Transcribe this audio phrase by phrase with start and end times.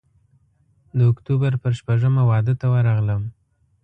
[0.97, 3.21] د اکتوبر پر شپږمه واده ته ورغلم.